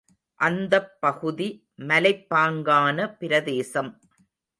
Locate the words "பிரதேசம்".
3.19-3.91